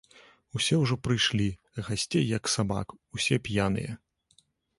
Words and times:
Усе 0.59 0.75
ўжо 0.83 0.95
прыйшлі, 1.07 1.47
гасцей, 1.89 2.25
як 2.37 2.43
сабак, 2.55 2.87
усе 3.19 3.39
п'яныя. 3.51 3.91